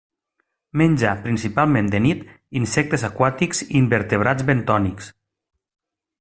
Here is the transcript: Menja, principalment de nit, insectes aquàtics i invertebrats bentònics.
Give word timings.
Menja, 0.81 1.11
principalment 1.25 1.91
de 1.95 1.99
nit, 2.05 2.23
insectes 2.61 3.05
aquàtics 3.11 3.63
i 3.67 3.71
invertebrats 3.83 4.49
bentònics. 4.51 5.13